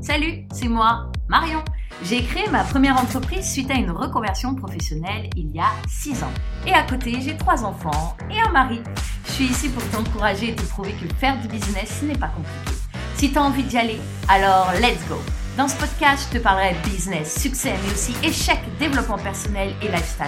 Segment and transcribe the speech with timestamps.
[0.00, 1.62] Salut, c'est moi, Marion.
[2.04, 6.32] J'ai créé ma première entreprise suite à une reconversion professionnelle il y a 6 ans.
[6.66, 8.80] Et à côté, j'ai trois enfants et un mari.
[9.26, 12.80] Je suis ici pour t'encourager et te prouver que faire du business n'est pas compliqué.
[13.16, 13.98] Si tu as envie d'y aller,
[14.28, 15.16] alors let's go.
[15.56, 20.26] Dans ce podcast, je te parlerai business, succès, mais aussi échec, développement personnel et lifestyle.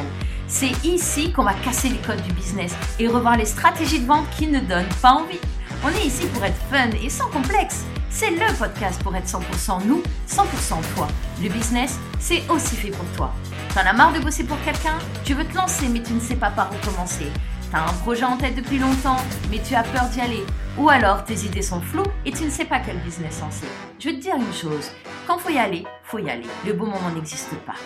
[0.48, 4.28] C'est ici qu'on va casser les codes du business et revoir les stratégies de vente
[4.36, 5.38] qui ne donnent pas envie.
[5.84, 7.84] On est ici pour être fun et sans complexe.
[8.12, 11.06] C'est le podcast pour être 100% nous, 100% toi.
[11.40, 13.32] Le business, c'est aussi fait pour toi.
[13.72, 14.98] T'en as marre de bosser pour quelqu'un?
[15.24, 17.30] Tu veux te lancer mais tu ne sais pas par où commencer.
[17.70, 19.16] T'as un projet en tête depuis longtemps
[19.48, 20.44] mais tu as peur d'y aller.
[20.76, 23.68] Ou alors tes idées sont floues et tu ne sais pas quel business lancer.
[24.00, 24.90] Je veux te dire une chose,
[25.28, 26.48] quand faut y aller, faut y aller.
[26.66, 27.76] Le bon moment n'existe pas.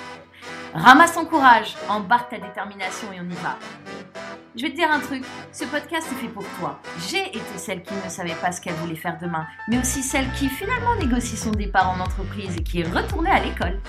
[0.72, 3.58] Ramasse ton courage, embarque ta détermination et on y va.
[4.56, 6.78] Je vais te dire un truc, ce podcast est fait pour toi.
[7.10, 10.30] J'ai été celle qui ne savait pas ce qu'elle voulait faire demain, mais aussi celle
[10.34, 13.80] qui finalement négocie son départ en entreprise et qui est retournée à l'école.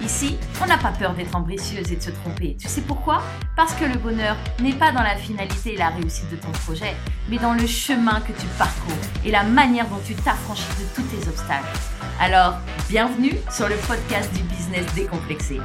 [0.00, 2.56] Ici, on n'a pas peur d'être ambitieuse et de se tromper.
[2.58, 3.22] Tu sais pourquoi?
[3.56, 6.96] Parce que le bonheur n'est pas dans la finalité et la réussite de ton projet,
[7.28, 11.02] mais dans le chemin que tu parcours et la manière dont tu t'affranchis de tous
[11.02, 11.78] tes obstacles.
[12.18, 12.54] Alors,
[12.88, 15.60] bienvenue sur le podcast du business décomplexé.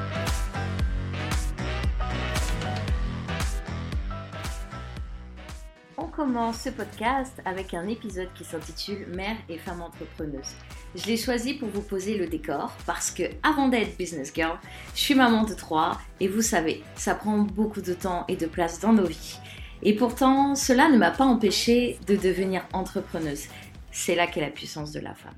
[6.08, 10.56] Commence ce podcast avec un épisode qui s'intitule Mère et femme entrepreneuse.
[10.96, 14.58] Je l'ai choisi pour vous poser le décor parce que avant d'être business girl,
[14.96, 18.46] je suis maman de trois et vous savez, ça prend beaucoup de temps et de
[18.46, 19.40] place dans nos vies.
[19.84, 23.48] Et pourtant, cela ne m'a pas empêché de devenir entrepreneuse.
[23.92, 25.36] C'est là qu'est la puissance de la femme.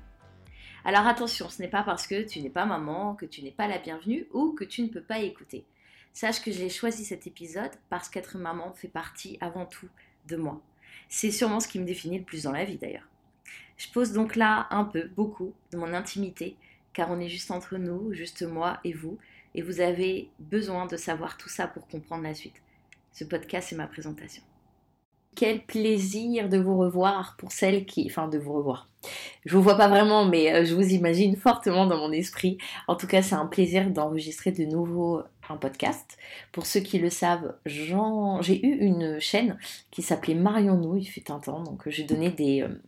[0.84, 3.68] Alors attention, ce n'est pas parce que tu n'es pas maman que tu n'es pas
[3.68, 5.64] la bienvenue ou que tu ne peux pas écouter.
[6.12, 9.88] Sache que j'ai choisi cet épisode parce qu'être maman fait partie avant tout
[10.28, 10.60] de moi.
[11.08, 13.08] C'est sûrement ce qui me définit le plus dans la vie d'ailleurs.
[13.76, 16.56] Je pose donc là un peu, beaucoup, de mon intimité,
[16.92, 19.18] car on est juste entre nous, juste moi et vous,
[19.54, 22.62] et vous avez besoin de savoir tout ça pour comprendre la suite.
[23.12, 24.42] Ce podcast, c'est ma présentation.
[25.36, 28.06] Quel plaisir de vous revoir pour celles qui...
[28.08, 28.88] Enfin, de vous revoir.
[29.44, 32.58] Je vous vois pas vraiment, mais euh, je vous imagine fortement dans mon esprit.
[32.86, 36.16] En tout cas, c'est un plaisir d'enregistrer de nouveau un podcast.
[36.52, 39.58] Pour ceux qui le savent, j'ai eu une chaîne
[39.90, 42.82] qui s'appelait Marion Nous, il fut un temps, donc j'ai donné des, euh,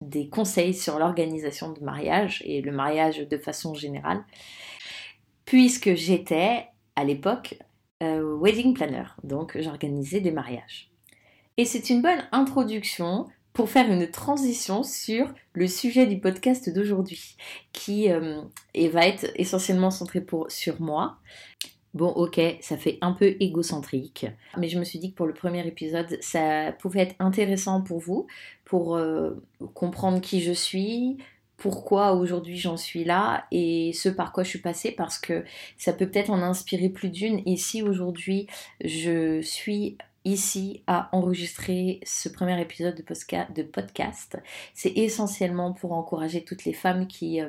[0.00, 4.24] des conseils sur l'organisation de mariage et le mariage de façon générale,
[5.44, 7.58] puisque j'étais à l'époque
[8.02, 10.90] euh, wedding planner, donc j'organisais des mariages.
[11.56, 17.36] Et c'est une bonne introduction pour faire une transition sur le sujet du podcast d'aujourd'hui,
[17.72, 18.42] qui euh,
[18.92, 21.18] va être essentiellement centré pour, sur moi.
[21.98, 24.26] Bon, ok, ça fait un peu égocentrique,
[24.56, 27.98] mais je me suis dit que pour le premier épisode, ça pouvait être intéressant pour
[27.98, 28.28] vous,
[28.64, 29.32] pour euh,
[29.74, 31.16] comprendre qui je suis,
[31.56, 35.44] pourquoi aujourd'hui j'en suis là et ce par quoi je suis passée parce que
[35.76, 37.42] ça peut peut-être en inspirer plus d'une.
[37.46, 38.46] Et si aujourd'hui
[38.84, 44.38] je suis ici à enregistrer ce premier épisode de, podcast,
[44.72, 47.48] c'est essentiellement pour encourager toutes les femmes qui, euh,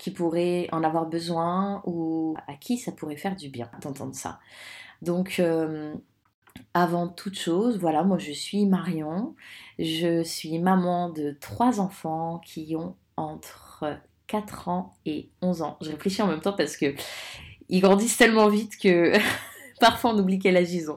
[0.00, 4.40] qui pourraient en avoir besoin ou à qui ça pourrait faire du bien d'entendre ça.
[5.02, 5.94] Donc, euh,
[6.72, 9.36] avant toute chose, voilà, moi je suis Marion,
[9.78, 13.84] je suis maman de trois enfants qui ont entre
[14.26, 15.76] 4 ans et 11 ans.
[15.82, 16.94] Je réfléchis en même temps parce que
[17.68, 19.12] ils grandissent tellement vite que
[19.80, 20.88] Parfois, on oublie quel âge ils.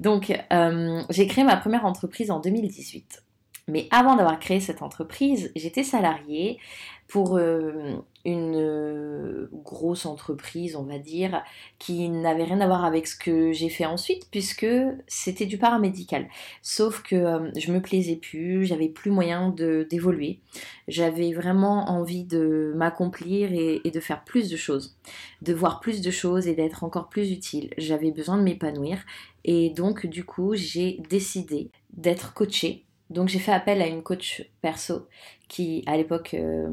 [0.00, 3.22] Donc, euh, j'ai créé ma première entreprise en 2018.
[3.68, 6.58] Mais avant d'avoir créé cette entreprise, j'étais salariée
[7.08, 7.96] pour euh,
[8.26, 11.42] une euh, grosse entreprise, on va dire,
[11.78, 14.66] qui n'avait rien à voir avec ce que j'ai fait ensuite, puisque
[15.06, 16.28] c'était du paramédical.
[16.60, 20.40] Sauf que euh, je me plaisais plus, j'avais plus moyen d'évoluer.
[20.86, 24.98] J'avais vraiment envie de m'accomplir et, et de faire plus de choses,
[25.40, 27.70] de voir plus de choses et d'être encore plus utile.
[27.78, 28.98] J'avais besoin de m'épanouir
[29.44, 34.44] et donc du coup j'ai décidé d'être coachée donc j'ai fait appel à une coach
[34.60, 35.06] perso
[35.48, 36.68] qui à l'époque, euh,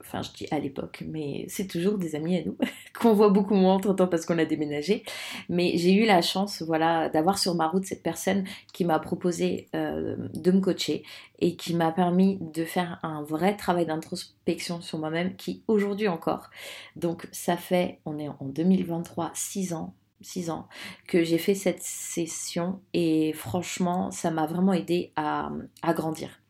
[0.00, 2.56] enfin je dis à l'époque, mais c'est toujours des amis à nous,
[3.00, 5.02] qu'on voit beaucoup moins entre temps parce qu'on a déménagé.
[5.48, 8.44] Mais j'ai eu la chance voilà, d'avoir sur ma route cette personne
[8.74, 11.04] qui m'a proposé euh, de me coacher
[11.38, 16.50] et qui m'a permis de faire un vrai travail d'introspection sur moi-même qui aujourd'hui encore,
[16.96, 20.68] donc ça fait, on est en 2023, 6 ans 6 ans
[21.06, 25.50] que j'ai fait cette session et franchement ça m'a vraiment aidé à,
[25.94, 26.40] grandir.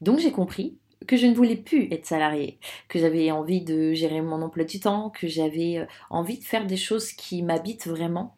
[0.00, 2.58] Donc j'ai compris que je ne voulais plus être salariée,
[2.88, 6.66] que j'avais envie de gérer mon emploi du temps, que j'avais euh, envie de faire
[6.66, 8.36] des choses qui m'habitent vraiment,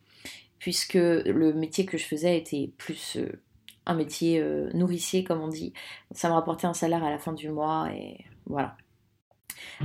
[0.58, 3.40] puisque le métier que je faisais était plus euh,
[3.84, 5.72] un métier euh, nourricier comme on dit.
[6.12, 8.76] Ça me rapportait un salaire à la fin du mois et voilà.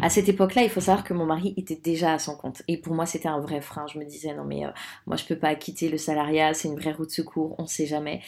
[0.02, 2.62] À cette époque-là, il faut savoir que mon mari était déjà à son compte.
[2.68, 3.86] Et pour moi, c'était un vrai frein.
[3.88, 4.72] Je me disais, non mais euh,
[5.06, 7.86] moi, je peux pas quitter le salariat, c'est une vraie route de secours, on sait
[7.86, 8.22] jamais.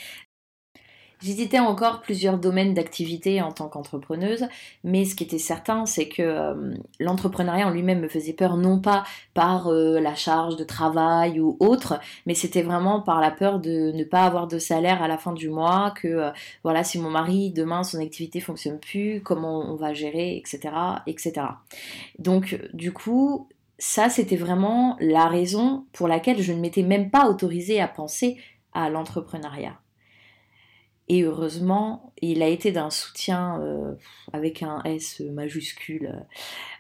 [1.22, 4.48] J'hésitais encore plusieurs domaines d'activité en tant qu'entrepreneuse,
[4.86, 8.80] mais ce qui était certain, c'est que euh, l'entrepreneuriat en lui-même me faisait peur, non
[8.80, 13.60] pas par euh, la charge de travail ou autre, mais c'était vraiment par la peur
[13.60, 16.30] de ne pas avoir de salaire à la fin du mois, que euh,
[16.64, 20.70] voilà, si mon mari demain son activité fonctionne plus, comment on va gérer, etc.,
[21.06, 21.34] etc.
[22.18, 27.28] Donc du coup, ça c'était vraiment la raison pour laquelle je ne m'étais même pas
[27.28, 28.38] autorisée à penser
[28.74, 29.78] à l'entrepreneuriat.
[31.10, 33.96] Et heureusement, il a été d'un soutien euh,
[34.32, 36.12] avec un S majuscule.
[36.14, 36.20] Euh,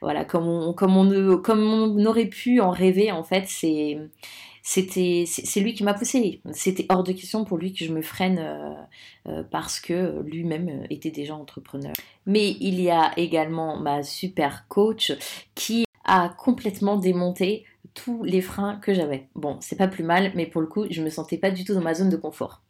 [0.01, 3.97] voilà, comme on, comme, aurait pu en rêver, en fait, c'est
[4.61, 6.41] c'était c'est lui qui m'a poussé.
[6.51, 8.39] C'était hors de question pour lui que je me freine
[9.27, 11.93] euh, parce que lui-même était déjà entrepreneur.
[12.27, 15.11] Mais il y a également ma super coach
[15.55, 17.65] qui a complètement démonté
[17.95, 19.27] tous les freins que j'avais.
[19.33, 21.73] Bon, c'est pas plus mal, mais pour le coup, je me sentais pas du tout
[21.73, 22.61] dans ma zone de confort.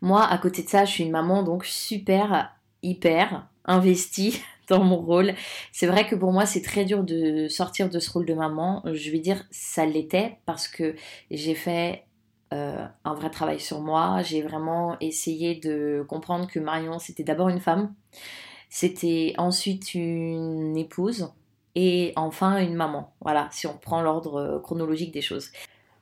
[0.00, 4.96] Moi, à côté de ça, je suis une maman donc super, hyper investie dans mon
[4.96, 5.34] rôle.
[5.72, 8.82] C'est vrai que pour moi, c'est très dur de sortir de ce rôle de maman.
[8.92, 10.94] Je vais dire, ça l'était parce que
[11.30, 12.04] j'ai fait
[12.52, 14.22] euh, un vrai travail sur moi.
[14.22, 17.94] J'ai vraiment essayé de comprendre que Marion, c'était d'abord une femme.
[18.68, 21.32] C'était ensuite une épouse
[21.74, 23.14] et enfin une maman.
[23.20, 25.50] Voilà, si on prend l'ordre chronologique des choses.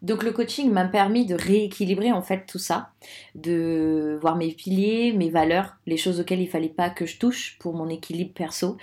[0.03, 2.91] Donc le coaching m'a permis de rééquilibrer en fait tout ça,
[3.37, 7.57] de voir mes piliers, mes valeurs, les choses auxquelles il fallait pas que je touche
[7.61, 8.77] pour mon équilibre perso,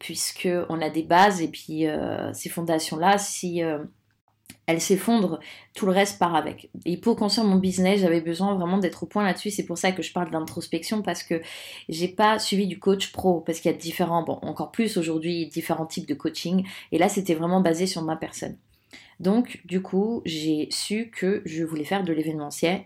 [0.00, 3.78] puisque on a des bases et puis euh, ces fondations là, si euh,
[4.66, 5.38] elles s'effondrent,
[5.74, 6.70] tout le reste part avec.
[6.84, 9.50] Et pour construire mon business, j'avais besoin vraiment d'être au point là-dessus.
[9.50, 11.40] C'est pour ça que je parle d'introspection parce que
[11.88, 15.86] j'ai pas suivi du coach pro parce qu'il y a différents, encore plus aujourd'hui, différents
[15.86, 16.66] types de coaching.
[16.92, 18.56] Et là, c'était vraiment basé sur ma personne.
[19.20, 22.82] Donc, du coup, j'ai su que je voulais faire de l'événementiel,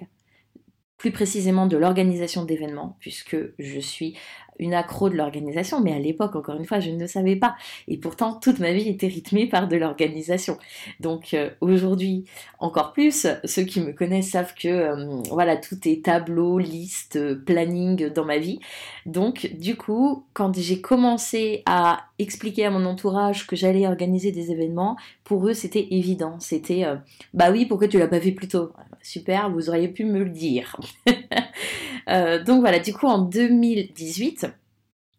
[0.97, 4.17] plus précisément de l'organisation d'événements, puisque je suis
[4.59, 7.57] une accro de l'organisation, mais à l'époque, encore une fois, je ne savais pas.
[7.89, 10.59] Et pourtant, toute ma vie était rythmée par de l'organisation.
[11.01, 12.25] Donc euh, aujourd'hui,
[12.59, 18.11] encore plus, ceux qui me connaissent savent que euh, voilà, tout est tableau, liste, planning
[18.11, 18.61] dans ma vie.
[19.07, 24.51] Donc du coup, quand j'ai commencé à expliquer à mon entourage que j'allais organiser des
[24.51, 26.37] événements, pour eux, c'était évident.
[26.41, 26.97] C'était euh,
[27.35, 28.73] bah oui, pourquoi tu l'as pas fait plus tôt?
[29.03, 30.79] Super, vous auriez pu me le dire.
[32.47, 34.47] donc voilà, du coup en 2018,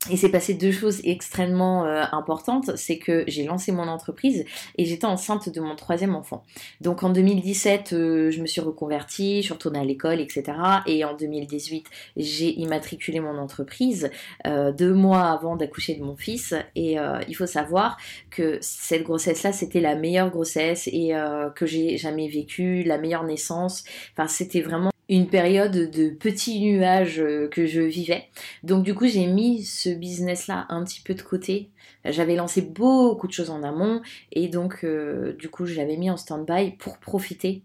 [0.09, 4.43] il s'est passé deux choses extrêmement euh, importantes, c'est que j'ai lancé mon entreprise
[4.77, 6.43] et j'étais enceinte de mon troisième enfant.
[6.81, 10.43] Donc en 2017, euh, je me suis reconvertie, je suis retournée à l'école, etc.
[10.87, 11.85] Et en 2018,
[12.17, 14.09] j'ai immatriculé mon entreprise
[14.45, 16.53] euh, deux mois avant d'accoucher de mon fils.
[16.75, 16.97] Et
[17.27, 17.97] il faut savoir
[18.29, 21.13] que cette grossesse-là, c'était la meilleure grossesse et
[21.55, 23.83] que j'ai jamais vécue, la meilleure naissance.
[24.15, 28.29] Enfin, c'était vraiment une période de petits nuages euh, que je vivais.
[28.63, 31.69] Donc du coup j'ai mis ce business là un petit peu de côté.
[32.05, 34.01] J'avais lancé beaucoup de choses en amont
[34.31, 37.63] et donc euh, du coup je l'avais mis en stand-by pour profiter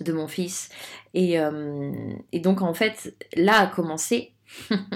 [0.00, 0.68] de mon fils.
[1.14, 1.92] Et, euh,
[2.34, 4.32] donc en fait là a commencé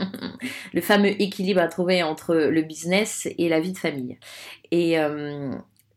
[0.74, 4.18] le fameux équilibre à trouver entre le business et la vie de famille.
[4.70, 4.98] Et,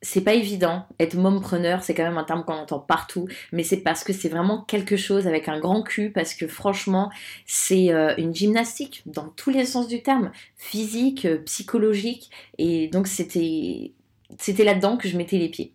[0.01, 0.85] c'est pas évident.
[0.99, 4.29] Être mompreneur, c'est quand même un terme qu'on entend partout, mais c'est parce que c'est
[4.29, 7.11] vraiment quelque chose avec un grand cul, parce que franchement,
[7.45, 13.07] c'est euh, une gymnastique dans tous les sens du terme, physique, euh, psychologique, et donc
[13.07, 13.93] c'était
[14.37, 15.73] c'était là-dedans que je mettais les pieds.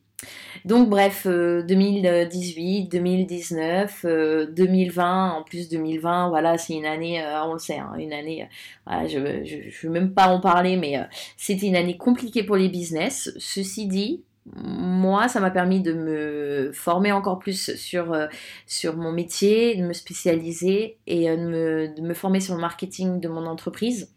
[0.65, 4.07] Donc bref, 2018, 2019,
[4.51, 8.49] 2020, en plus 2020, voilà, c'est une année, euh, on le sait, hein, une année,
[8.87, 11.05] je ne veux même pas en parler, mais euh,
[11.37, 13.33] c'était une année compliquée pour les business.
[13.39, 18.27] Ceci dit, moi, ça m'a permis de me former encore plus sur, euh,
[18.67, 23.47] sur mon métier, de me spécialiser et de me former sur le marketing de mon
[23.47, 24.15] entreprise.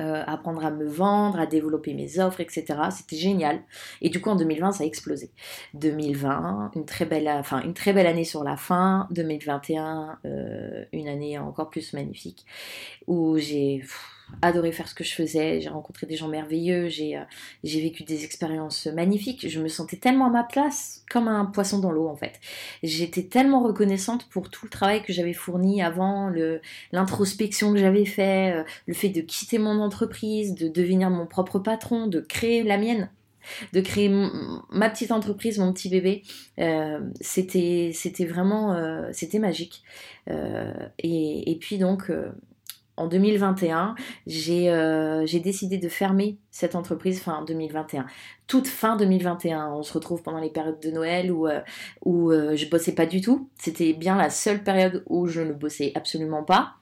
[0.00, 2.64] Euh, apprendre à me vendre, à développer mes offres, etc.
[2.90, 3.62] C'était génial.
[4.00, 5.30] Et du coup, en 2020, ça a explosé.
[5.74, 9.06] 2020, une très belle, enfin, une très belle année sur la fin.
[9.10, 12.46] 2021, euh, une année encore plus magnifique
[13.08, 13.82] où j'ai
[14.42, 17.24] adoré faire ce que je faisais, j'ai rencontré des gens merveilleux, j'ai euh,
[17.62, 21.90] vécu des expériences magnifiques, je me sentais tellement à ma place, comme un poisson dans
[21.90, 22.40] l'eau en fait.
[22.82, 26.32] J'étais tellement reconnaissante pour tout le travail que j'avais fourni avant,
[26.92, 31.58] l'introspection que j'avais fait, euh, le fait de quitter mon entreprise, de devenir mon propre
[31.58, 33.10] patron, de créer la mienne
[33.72, 34.10] de créer
[34.70, 36.22] ma petite entreprise, mon petit bébé,
[36.58, 37.90] euh, c'était
[38.28, 38.76] vraiment
[39.12, 39.82] c'était magique.
[40.28, 42.12] et, et, puis donc
[43.00, 43.94] en 2021,
[44.26, 44.70] j'ai
[45.26, 48.06] j'ai décidé de fermer cette entreprise fin 2021.
[48.46, 51.48] Toute fin 2021, on se retrouve pendant les périodes de Noël où,
[52.04, 53.48] où je bossais pas du tout.
[53.58, 56.74] C'était bien la seule période où je ne bossais absolument pas.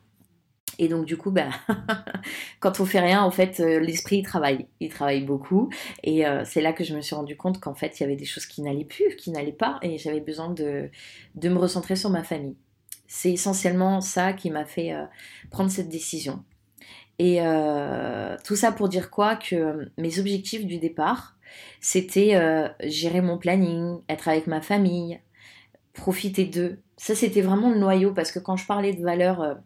[0.79, 1.49] Et donc du coup, bah,
[2.61, 4.67] quand on fait rien, en fait, euh, l'esprit travaille.
[4.81, 5.71] Il travaille beaucoup.
[6.05, 8.17] Et euh, c'est là que je me suis rendu compte qu'en fait, il y avait
[8.17, 10.91] des choses qui n'allaient plus, qui n'allaient pas, et j'avais besoin de,
[11.43, 12.57] me recentrer sur ma famille.
[13.09, 15.05] C'est essentiellement ça qui m'a fait euh,
[15.50, 16.45] prendre cette décision.
[17.19, 17.41] Et
[18.45, 19.35] tout ça pour dire quoi?
[19.35, 21.37] Que mes objectifs du départ,
[21.81, 22.41] c'était
[22.85, 25.19] gérer mon planning, être avec ma famille,
[25.95, 26.79] profiter d'eux.
[26.97, 29.59] Ça, c'était vraiment le noyau parce que quand je parlais de valeurs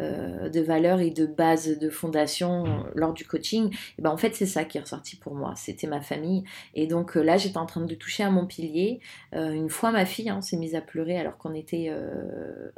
[0.00, 4.10] euh, de valeurs et de base de fondation euh, lors du coaching, et eh ben
[4.10, 6.44] en fait c'est ça qui est ressorti pour moi, c'était ma famille.
[6.74, 9.00] Et donc euh, là j'étais en train de toucher à mon pilier.
[9.32, 11.92] une fois ma fille hein, s'est mise à pleurer alors qu'on était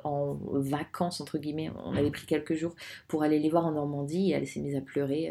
[0.02, 2.74] en vacances entre guillemets, on avait pris quelques jours
[3.06, 5.30] pour aller les voir en Normandie et elle s'est mise à pleurer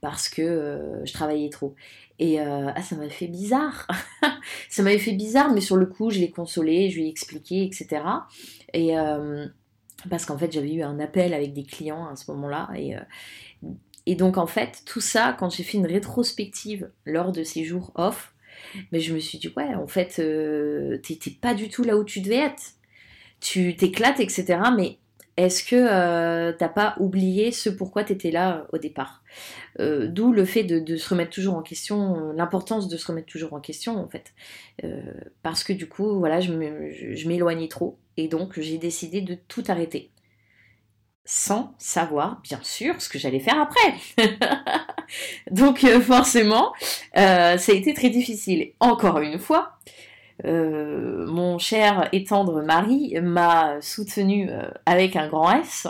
[0.00, 1.74] parce que je travaillais trop.
[2.20, 3.88] Et ah, ça m'a fait bizarre.
[4.70, 7.64] ça m'avait fait bizarre, mais sur le coup, je l'ai consolée, je lui ai expliqué,
[7.64, 8.02] etc.
[8.72, 8.94] Et,
[10.10, 13.00] parce qu'en fait j'avais eu un appel avec des clients à ce moment-là et, euh,
[14.06, 17.92] et donc en fait tout ça quand j'ai fait une rétrospective lors de ces jours
[17.94, 18.34] off
[18.92, 22.04] mais je me suis dit ouais en fait euh, t'étais pas du tout là où
[22.04, 22.62] tu devais être.
[23.40, 24.98] Tu t'éclates etc mais
[25.36, 29.22] est-ce que euh, t'as pas oublié ce pourquoi tu étais là au départ?
[29.80, 33.52] Euh, D'où le fait de, se remettre toujours en question, l'importance de se remettre toujours
[33.52, 34.32] en question en fait.
[35.42, 36.52] parce que du coup, voilà, je
[37.28, 40.10] m'éloignais trop et donc j'ai décidé de tout arrêter.
[41.28, 44.28] Sans savoir, bien sûr, ce que j'allais faire après.
[45.50, 46.72] donc euh, forcément,
[47.16, 48.72] euh, ça a été très difficile.
[48.78, 49.72] Encore une fois,
[50.44, 54.50] euh, mon cher et tendre mari m'a soutenu
[54.84, 55.86] avec un grand S.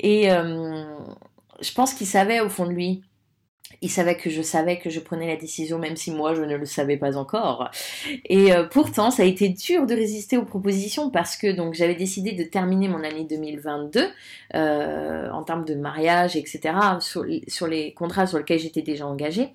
[0.00, 3.02] Et je pense qu'il savait au fond de lui
[3.82, 6.56] il savait que je savais que je prenais la décision, même si moi je ne
[6.56, 7.70] le savais pas encore.
[8.24, 11.94] Et euh, pourtant, ça a été dur de résister aux propositions parce que donc j'avais
[11.94, 14.08] décidé de terminer mon année 2022
[14.54, 16.74] euh, en termes de mariage, etc.
[17.00, 19.50] Sur, les contrats sur lesquels j'étais déjà engagée.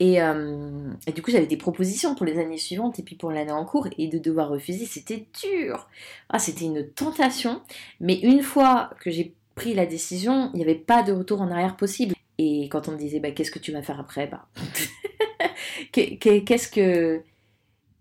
[0.00, 3.30] Et, euh, et, du coup, j'avais des propositions pour les années suivantes et puis pour
[3.32, 3.88] l'année en cours.
[3.98, 5.88] Et de devoir refuser, c'était dur.
[6.28, 7.62] Ah, c'était une tentation.
[8.00, 11.50] Mais une fois que j'ai pris la décision, il n'y avait pas de retour en
[11.50, 12.14] arrière possible.
[12.38, 14.46] Et quand on me disait, bah, qu'est-ce que tu vas faire après bah,
[15.92, 17.22] Qu'est-ce que.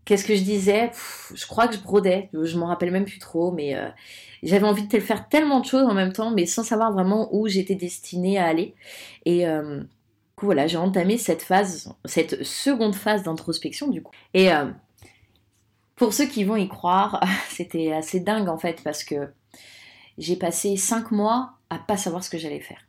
[0.06, 0.92] Qu'est-ce que je disais?
[1.34, 3.90] Je crois que je brodais, je m'en rappelle même plus trop, mais euh,
[4.42, 7.50] j'avais envie de faire tellement de choses en même temps, mais sans savoir vraiment où
[7.50, 8.74] j'étais destinée à aller.
[9.26, 9.84] Et euh,
[10.38, 14.14] coup, voilà, j'ai entamé cette phase, cette seconde phase d'introspection, du coup.
[14.34, 14.72] Et euh,
[15.96, 19.30] pour ceux qui vont y croire, c'était assez dingue en fait, parce que
[20.18, 22.80] j'ai passé cinq mois à pas savoir ce que j'allais faire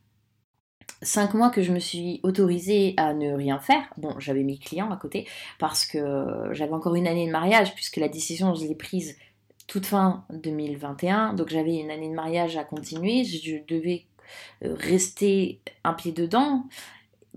[1.03, 3.85] cinq mois que je me suis autorisée à ne rien faire.
[3.99, 5.29] Bon, j'avais mes clients à côté
[5.61, 9.17] parce que j'avais encore une année de mariage puisque la décision je l'ai prise
[9.69, 11.35] toute fin 2021.
[11.35, 13.23] Donc j'avais une année de mariage à continuer.
[13.23, 14.07] Je devais
[14.61, 16.65] rester un pied dedans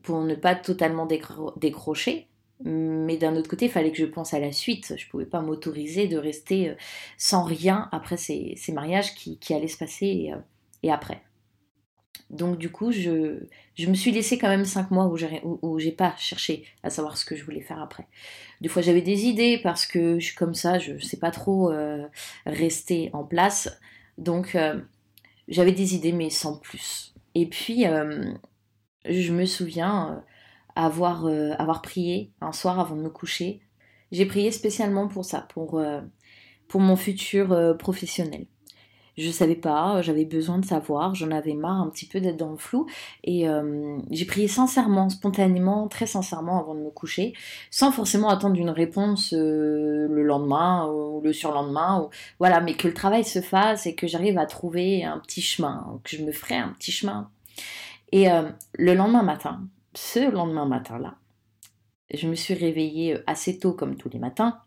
[0.03, 1.07] pour ne pas totalement
[1.57, 2.27] décrocher.
[2.63, 4.93] Mais d'un autre côté, il fallait que je pense à la suite.
[4.97, 6.75] Je ne pouvais pas m'autoriser de rester euh,
[7.17, 10.37] sans rien après ces, mariages qui, allaient se passer euh,
[10.83, 11.21] et après.
[12.29, 13.39] Donc du coup, je,
[13.75, 17.17] je me suis laissé quand même cinq mois où j'ai, où, pas cherché à savoir
[17.17, 18.07] ce que je voulais faire après.
[18.61, 21.71] Des fois j'avais des idées parce que je suis comme ça, je sais pas trop
[21.71, 22.05] euh,
[22.45, 23.77] rester en place.
[24.17, 24.55] Donc
[25.49, 27.13] j'avais des idées mais sans plus.
[27.35, 27.85] Et puis
[29.05, 30.23] je me souviens
[30.75, 31.25] avoir,
[31.57, 33.61] avoir prié un soir avant de me coucher.
[34.11, 35.81] J'ai prié spécialement pour ça, pour,
[36.67, 38.45] pour mon futur professionnel
[39.17, 42.51] je savais pas, j'avais besoin de savoir, j'en avais marre un petit peu d'être dans
[42.51, 42.87] le flou
[43.23, 47.33] et euh, j'ai prié sincèrement, spontanément, très sincèrement avant de me coucher,
[47.69, 52.93] sans forcément attendre une réponse euh, le lendemain ou le surlendemain, voilà, mais que le
[52.93, 56.55] travail se fasse et que j'arrive à trouver un petit chemin, que je me ferai
[56.55, 57.29] un petit chemin.
[58.11, 61.15] Et euh, le lendemain matin, ce lendemain matin là,
[62.13, 64.59] je me suis réveillée assez tôt comme tous les matins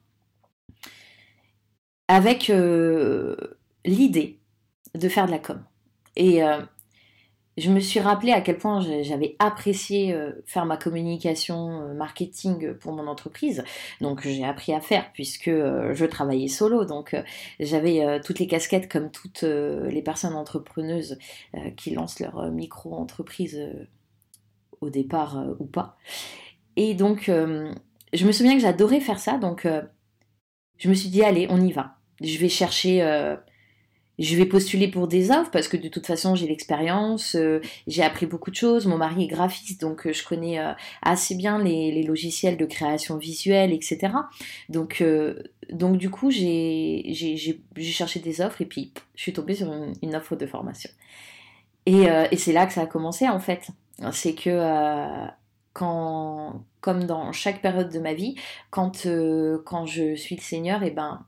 [2.08, 2.50] avec
[3.84, 4.38] l'idée
[4.94, 5.62] de faire de la com.
[6.16, 6.60] Et euh,
[7.56, 12.74] je me suis rappelé à quel point j'avais apprécié euh, faire ma communication euh, marketing
[12.74, 13.64] pour mon entreprise.
[14.00, 16.84] Donc j'ai appris à faire puisque je travaillais solo.
[16.84, 17.16] Donc
[17.60, 21.18] j'avais toutes les casquettes comme toutes les personnes entrepreneuses
[21.76, 23.60] qui lancent leur micro-entreprise
[24.80, 25.96] au départ ou pas.
[26.76, 29.38] Et donc je me souviens que j'adorais faire ça.
[29.38, 29.66] Donc
[30.78, 31.96] je me suis dit allez, on y va.
[32.20, 33.02] Je vais chercher
[34.18, 38.02] je vais postuler pour des offres parce que de toute façon j'ai l'expérience, euh, j'ai
[38.02, 38.86] appris beaucoup de choses.
[38.86, 43.16] Mon mari est graphiste donc euh, je connais euh, assez bien les, logiciels de création
[43.16, 44.12] visuelle, etc.
[44.68, 45.02] Donc,
[45.70, 47.12] donc du coup j'ai
[47.78, 50.90] cherché des offres et puis je suis tombée sur une, offre de formation.
[51.86, 53.68] Et, et c'est là que ça a commencé en fait.
[54.12, 55.26] C'est que
[55.72, 58.34] quand, comme dans chaque période de ma vie,
[58.70, 59.06] quand,
[59.64, 61.24] quand je suis le Seigneur, et eh ben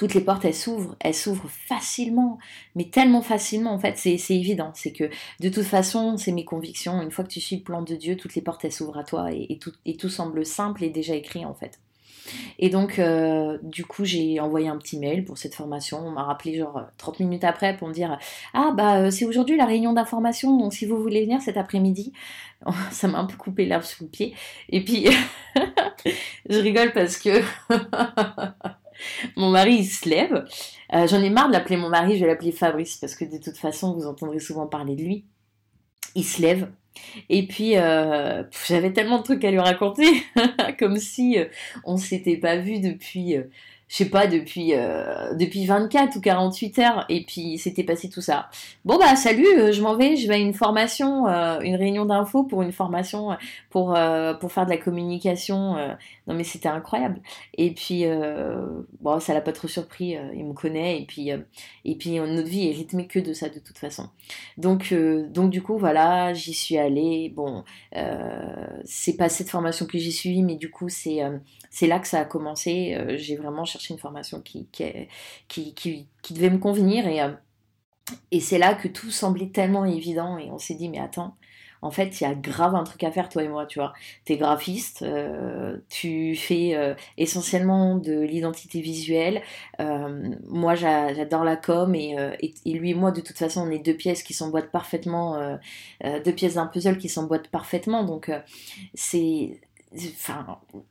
[0.00, 2.38] toutes les portes, elles s'ouvrent, elles s'ouvrent facilement,
[2.74, 4.70] mais tellement facilement en fait, c'est évident.
[4.72, 7.02] C'est que de toute façon, c'est mes convictions.
[7.02, 9.04] Une fois que tu suis le plan de Dieu, toutes les portes, elles s'ouvrent à
[9.04, 11.80] toi et, tout, semble simple et déjà écrit en fait.
[12.58, 15.98] Et donc, euh, du coup, j'ai envoyé un petit mail pour cette formation.
[15.98, 18.18] On m'a rappelé genre 30 minutes après pour me dire
[18.54, 22.14] Ah, bah, euh, c'est aujourd'hui la réunion d'information, donc si vous voulez venir cet après-midi,
[22.90, 24.34] ça m'a un peu coupé l'herbe sous le pied.
[24.70, 25.08] Et puis,
[26.48, 27.42] je rigole parce que
[29.36, 30.44] mon mari, il se lève.
[30.94, 33.42] Euh, j'en ai marre de l'appeler mon mari, je vais l'appeler Fabrice, parce que de
[33.42, 35.24] toute façon, vous entendrez souvent parler de lui.
[36.14, 36.70] Il se lève.
[37.28, 40.24] Et puis, euh, j'avais tellement de trucs à lui raconter,
[40.78, 41.46] comme si euh,
[41.84, 43.36] on s'était pas vu depuis
[43.90, 48.20] je sais pas, depuis, euh, depuis 24 ou 48 heures, et puis c'était passé tout
[48.20, 48.48] ça.
[48.84, 52.04] Bon bah salut, euh, je m'en vais, je vais à une formation, euh, une réunion
[52.04, 53.36] d'infos pour une formation
[53.68, 55.74] pour, faire de la communication.
[56.28, 57.20] non mais c'était incroyable.
[57.58, 58.04] Et puis,
[59.00, 61.30] bon, ça l'a pas trop surpris, il me connaît, et puis,
[61.84, 64.08] et puis notre vie est rythmée que de ça de toute façon.
[64.56, 64.94] Donc,
[65.30, 67.32] donc du coup, voilà, j'y suis allée.
[67.34, 67.64] Bon,
[68.84, 71.22] c'est pas cette formation que j'ai suivie, mais du coup, c'est
[71.70, 72.94] c'est là que ça a commencé.
[72.94, 77.30] Euh, j'ai vraiment cherché une formation qui, qui, qui, devait me convenir et, euh,
[78.32, 81.36] et c'est là que tout semblait tellement évident et on s'est dit mais attends,
[81.82, 83.94] en fait, il y a grave un truc à faire, toi et moi, tu vois.
[84.26, 86.76] T'es graphiste, euh, tu fais
[87.16, 89.40] essentiellement de l'identité visuelle.
[89.78, 92.16] moi, j'adore la com et,
[92.66, 95.58] et, lui et moi, de toute façon, on est deux pièces qui s'emboîtent parfaitement,
[96.04, 98.04] deux pièces d'un puzzle qui s'emboîtent parfaitement.
[98.04, 98.30] Donc,
[98.92, 99.58] c'est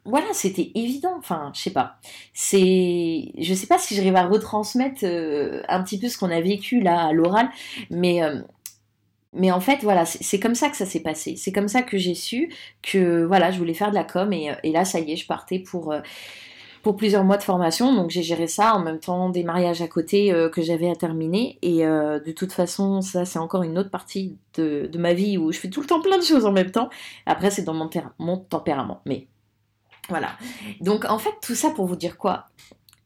[0.03, 1.97] voilà c'était évident enfin je sais pas.
[2.33, 6.41] C'est je sais pas si j'arrive à retransmettre euh, un petit peu ce qu'on a
[6.41, 7.49] vécu là à l'oral
[7.89, 8.41] mais euh,
[9.33, 11.35] mais en fait voilà c'est comme ça que ça s'est passé.
[11.37, 14.51] C'est comme ça que j'ai su que voilà je voulais faire de la com et,
[14.63, 16.01] et là ça y est je partais pour euh,
[16.81, 17.93] pour plusieurs mois de formation.
[17.93, 20.95] Donc j'ai géré ça en même temps des mariages à côté euh, que j'avais à
[20.95, 21.57] terminer.
[21.61, 25.51] Et euh, de toute façon, ça c'est encore une autre partie de, ma vie où
[25.51, 26.89] je fais tout le temps plein de choses en même temps.
[27.25, 29.01] Après c'est dans mon, tempérament.
[29.05, 29.27] Mais
[30.09, 30.31] voilà.
[30.81, 32.45] Donc en fait tout ça pour vous dire quoi?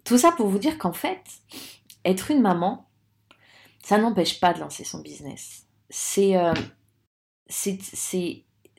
[0.03, 1.21] Tout ça pour vous dire qu'en fait,
[2.03, 2.87] être une maman,
[3.83, 5.65] ça n'empêche pas de lancer son business.
[5.89, 6.37] C'est...
[6.37, 6.53] Euh,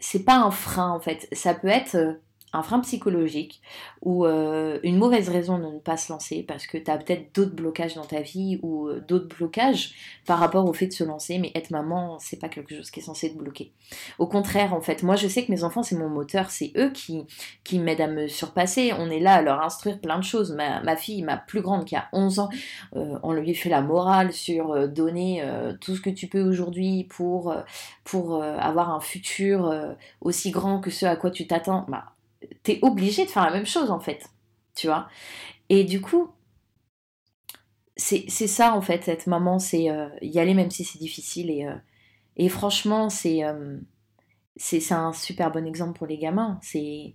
[0.05, 1.29] c'est pas un frein en fait.
[1.33, 2.19] Ça peut être
[2.55, 3.61] un frein psychologique
[4.01, 7.35] ou euh, une mauvaise raison de ne pas se lancer parce que tu as peut-être
[7.35, 11.03] d'autres blocages dans ta vie ou euh, d'autres blocages par rapport au fait de se
[11.05, 13.73] lancer, mais être maman, c'est pas quelque chose qui est censé te bloquer.
[14.19, 16.91] Au contraire, en fait, moi je sais que mes enfants, c'est mon moteur, c'est eux
[16.91, 17.25] qui,
[17.65, 18.93] qui m'aident à me surpasser.
[18.97, 20.53] On est là à leur instruire plein de choses.
[20.53, 22.51] Ma, fille, ma plus grande qui a 11 ans,
[22.95, 25.45] euh, on lui fait la morale sur donner
[25.81, 27.55] tout ce que tu peux aujourd'hui pour,
[28.05, 29.75] pour avoir un futur
[30.21, 31.85] aussi grand que ce à quoi tu t'attends.
[31.89, 32.14] Bah,
[32.63, 34.29] t'es obligé de faire la même chose en fait,
[34.75, 35.09] tu vois.
[35.69, 36.31] Et du coup,
[37.97, 41.51] c'est ça en fait, être maman, c'est euh, y aller même si c'est difficile.
[41.51, 43.79] Et, euh, franchement, c'est euh,
[44.57, 46.59] c'est un super bon exemple pour les gamins.
[46.63, 47.15] C'est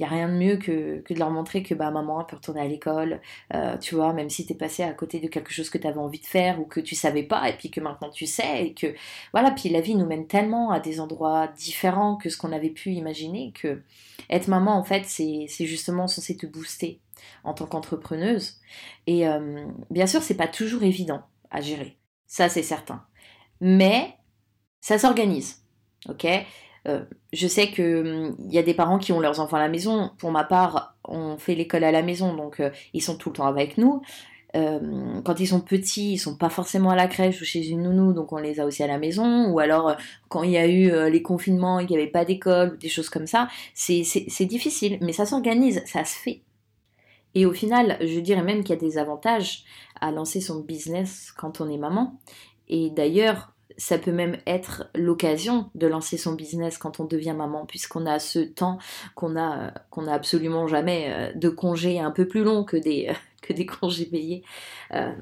[0.00, 2.66] n'y a rien de mieux que, de leur montrer que bah, maman peut retourner à
[2.66, 3.20] l'école,
[3.54, 5.86] euh, tu vois, même si tu es passé à côté de quelque chose que tu
[5.86, 8.66] avais envie de faire ou que tu savais pas, et puis que maintenant tu sais,
[8.66, 8.94] et que
[9.32, 12.70] voilà, puis la vie nous mène tellement à des endroits différents que ce qu'on avait
[12.70, 13.82] pu imaginer, que
[14.28, 17.00] être maman, en fait, c'est justement censé te booster
[17.44, 18.60] en tant qu'entrepreneuse.
[19.06, 23.04] Et euh, bien sûr, c'est pas toujours évident à gérer, ça c'est certain.
[23.60, 24.14] Mais
[24.80, 25.62] ça s'organise,
[26.08, 26.26] ok?
[26.88, 29.60] Euh, je sais que hum, il y a des parents qui ont leurs enfants à
[29.60, 30.10] la maison.
[30.18, 33.36] Pour ma part, on fait l'école à la maison, donc euh, ils sont tout le
[33.36, 34.02] temps avec nous.
[34.56, 37.82] Euh, quand ils sont petits, ils sont pas forcément à la crèche ou chez une
[37.84, 39.50] nounou, donc on les a aussi à la maison.
[39.50, 39.96] Ou alors
[40.28, 43.26] quand il y a eu les confinements qu'il n'y avait pas d'école, des choses comme
[43.26, 46.42] ça, c'est difficile, mais ça s'organise, ça se fait.
[47.36, 49.64] Et au final, je dirais même qu'il y a des avantages
[50.00, 52.18] à lancer son business quand on est maman.
[52.68, 57.64] Et d'ailleurs, ça peut même être l'occasion de lancer son business quand on devient maman,
[57.64, 58.78] puisqu'on a ce temps
[59.14, 63.10] qu'on a, qu'on a absolument jamais euh, de congés un peu plus longs que des,
[63.42, 64.44] que des congés payés.
[64.94, 65.12] Euh,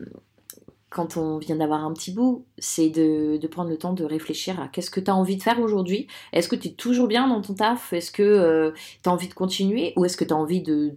[0.90, 4.66] quand on vient d'avoir un petit bout, c'est de, prendre le temps de réfléchir à
[4.66, 6.08] qu'est-ce que tu as envie de faire aujourd'hui.
[6.32, 7.92] Est-ce que tu es toujours bien dans ton taf?
[7.92, 8.72] Est-ce que euh,
[9.04, 9.92] tu as envie de continuer?
[9.96, 10.92] Ou est-ce que tu as envie de,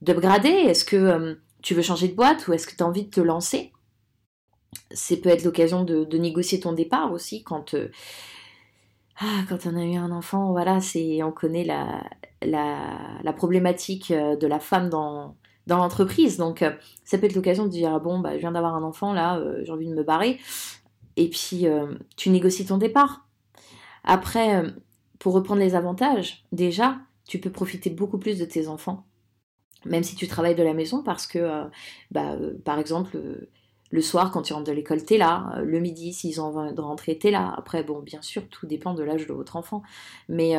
[0.00, 0.48] d'upgrader?
[0.48, 2.48] Est-ce que tu veux changer de boîte?
[2.48, 3.73] Ou est-ce que tu as envie de te lancer?
[4.90, 7.74] C'est peut être l'occasion de, négocier ton départ aussi quand,
[9.20, 10.52] ah, quand on a eu un enfant.
[10.52, 12.02] Voilà, c'est on connaît la,
[12.42, 16.36] la, problématique de la femme dans, dans l'entreprise.
[16.36, 16.64] Donc,
[17.04, 19.42] ça peut être l'occasion de dire ah bon, bah, je viens d'avoir un enfant là,
[19.62, 20.38] j'ai envie de me barrer.
[21.16, 21.66] Et puis,
[22.16, 23.26] tu négocies ton départ.
[24.04, 24.64] Après,
[25.18, 29.06] pour reprendre les avantages, déjà, tu peux profiter beaucoup plus de tes enfants,
[29.84, 31.64] même si tu travailles de la maison, parce que, euh,
[32.10, 33.50] bah, euh, par exemple, euh,
[33.94, 35.54] le soir, quand tu rentres de l'école, t'es là.
[35.62, 37.54] Le midi, s'ils ont envie de rentrer, t'es là.
[37.56, 39.84] Après, bon, bien sûr, tout dépend de l'âge de votre enfant.
[40.28, 40.54] Mais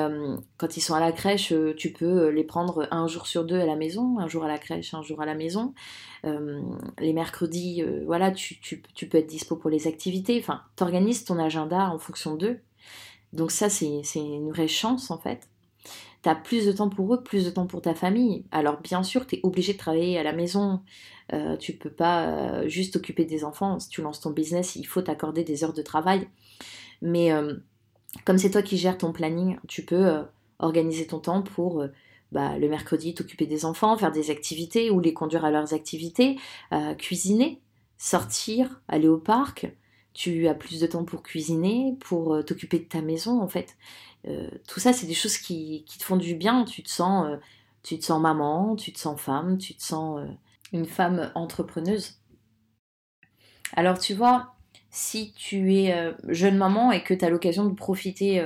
[0.55, 3.65] quand ils sont à la crèche, tu peux les prendre un jour sur deux à
[3.65, 5.73] la maison, un jour à la crèche, un jour à la maison.
[6.23, 10.39] les mercredis, voilà, tu, tu, peux être dispo pour les activités.
[10.39, 12.61] Enfin, t'organises ton agenda en fonction d'eux.
[13.33, 15.49] Donc ça, c'est une vraie chance, en fait
[16.25, 18.45] tu as plus de temps pour eux, plus de temps pour ta famille.
[18.51, 20.81] Alors bien sûr, tu es obligé de travailler à la maison.
[21.33, 23.79] Euh, tu peux pas euh, juste t'occuper des enfants.
[23.79, 26.27] Si tu lances ton business, il faut t'accorder des heures de travail.
[27.01, 27.55] Mais euh,
[28.25, 30.23] comme c'est toi qui gères ton planning, tu peux
[30.59, 31.85] organiser ton temps pour
[32.31, 36.37] bah, le mercredi t'occuper des enfants, faire des activités ou les conduire à leurs activités,
[36.97, 37.59] cuisiner,
[37.97, 39.67] sortir, aller au parc.
[40.13, 43.75] Tu as plus de temps pour cuisiner, pour t'occuper de ta maison en fait.
[44.27, 46.65] Euh, tout ça, c'est des choses qui, te font du bien.
[46.65, 47.37] Tu te sens, euh,
[47.83, 50.25] tu te sens maman, tu te sens femme, tu te sens euh,
[50.73, 52.19] une femme entrepreneuse.
[53.73, 54.55] Alors tu vois,
[54.89, 58.43] si tu es jeune maman et que tu as l'occasion de profiter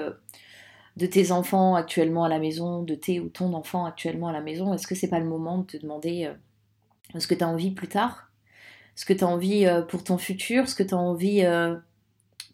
[0.97, 4.41] de tes enfants actuellement à la maison, de tes ou ton enfant actuellement à la
[4.41, 6.31] maison, est-ce que c'est pas le moment de te demander
[7.17, 8.31] ce que tu as envie plus tard?
[8.95, 10.67] Ce que tu as envie pour ton futur?
[10.67, 11.45] Ce que tu as envie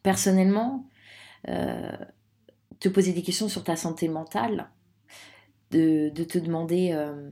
[0.04, 0.89] personnellement?
[2.80, 4.69] Te poser des questions sur ta santé mentale,
[5.71, 7.30] de, te demander euh,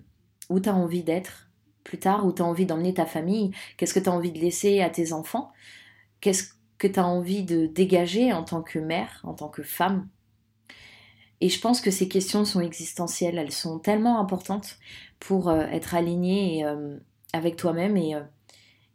[0.49, 1.49] où tu as envie d'être
[1.83, 4.39] plus tard, où tu as envie d'emmener ta famille, qu'est-ce que tu as envie de
[4.39, 5.51] laisser à tes enfants,
[6.21, 10.07] qu'est-ce que tu as envie de dégager en tant que mère, en tant que femme?
[11.41, 14.77] Et je pense que ces questions sont existentielles, elles sont tellement importantes
[15.19, 16.97] pour euh, être alignées euh,
[17.33, 18.15] avec toi-même et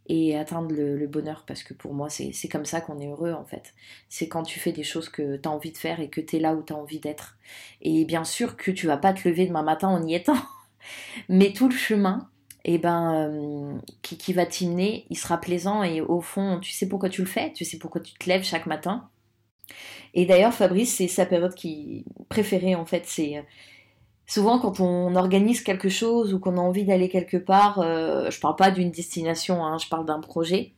[0.08, 3.44] et atteindre le, bonheur parce que pour moi c'est comme ça qu'on est heureux en
[3.44, 3.74] fait.
[4.08, 6.36] C'est quand tu fais des choses que tu as envie de faire et que tu
[6.36, 7.38] es là où tu as envie d'être.
[7.82, 10.38] Et bien sûr que tu vas pas te lever demain matin en y étant,
[11.28, 12.30] mais tout le chemin
[12.70, 16.88] eh ben, euh, qui, qui va t'emmener, il sera plaisant et au fond tu sais
[16.88, 19.08] pourquoi tu le fais, tu sais pourquoi tu te lèves chaque matin?
[20.14, 23.44] Et d'ailleurs Fabrice c'est sa période qui préférée en fait c'est
[24.28, 28.38] souvent quand on organise quelque chose ou qu'on a envie d'aller quelque part, euh, je
[28.38, 30.74] parle pas d'une destination, hein, je parle d'un projet.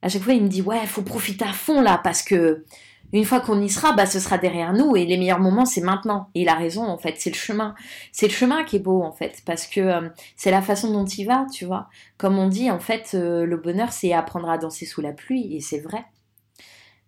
[0.00, 2.64] À chaque fois, il me dit ouais, faut profiter à fond là parce que
[3.12, 5.80] une fois qu'on y sera, bah ce sera derrière nous et les meilleurs moments c'est
[5.80, 6.30] maintenant.
[6.34, 7.74] Et il a raison en fait, c'est le chemin,
[8.12, 11.06] c'est le chemin qui est beau en fait parce que euh, c'est la façon dont
[11.06, 11.88] il va, tu vois.
[12.18, 15.56] Comme on dit en fait, euh, le bonheur c'est apprendre à danser sous la pluie
[15.56, 16.04] et c'est vrai.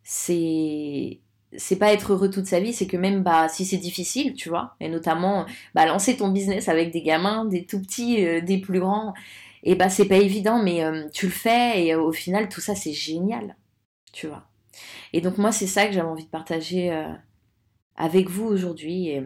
[0.03, 1.21] C'est
[1.57, 4.49] c'est pas être heureux toute sa vie, c'est que même bah si c'est difficile, tu
[4.49, 8.59] vois, et notamment bah, lancer ton business avec des gamins, des tout petits, euh, des
[8.59, 9.15] plus grands,
[9.65, 10.83] et bah c'est pas évident, mais
[11.13, 13.57] tu le fais et au final tout ça c'est génial,
[14.13, 14.50] tu vois.
[15.13, 16.91] Et donc moi c'est ça que j'avais envie de partager
[17.97, 19.23] avec vous aujourd'hui et,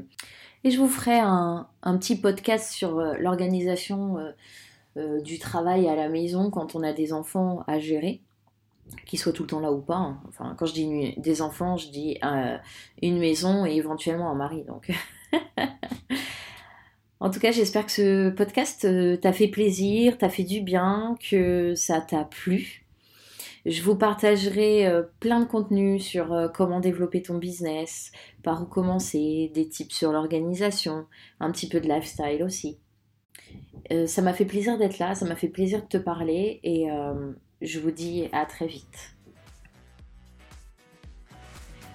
[0.64, 4.16] je vous ferai un, petit podcast sur l'organisation
[4.96, 8.22] du travail à la maison quand on a des enfants à gérer
[9.06, 9.96] qu'ils soient tout le temps là ou pas.
[9.96, 10.20] Hein.
[10.28, 12.56] Enfin, quand je dis des enfants, je dis euh,
[13.02, 14.64] une maison et éventuellement un mari.
[17.20, 21.16] En tout cas, j'espère que ce podcast euh, t'a fait plaisir, t'a fait du bien,
[21.30, 22.83] que ça t'a plu.
[23.66, 29.50] Je vous partagerai euh, plein de contenus sur comment développer ton business, par où commencer,
[29.54, 31.06] des tips sur l'organisation,
[31.40, 32.78] un petit peu de lifestyle aussi.
[34.06, 36.88] ça m'a fait plaisir d'être là, ça m'a fait plaisir de te parler et
[37.62, 39.14] je vous dis à très vite.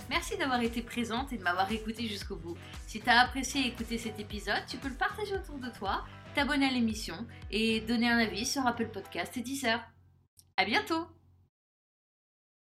[0.09, 2.57] Merci d'avoir été présente et de m'avoir écouté jusqu'au bout.
[2.87, 6.03] Si tu as apprécié écouter cet épisode, tu peux le partager autour de toi,
[6.33, 9.79] t'abonner à l'émission et donner un avis sur Apple Podcast et Deezer.
[10.57, 11.05] À bientôt